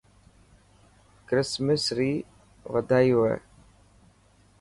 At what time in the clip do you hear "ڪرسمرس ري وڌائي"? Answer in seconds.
1.27-3.09